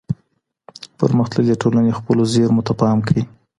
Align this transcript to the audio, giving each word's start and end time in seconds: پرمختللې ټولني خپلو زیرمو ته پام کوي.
پرمختللې 0.99 1.55
ټولني 1.61 1.91
خپلو 1.99 2.21
زیرمو 2.33 2.61
ته 2.67 2.73
پام 2.81 2.97
کوي. 3.07 3.23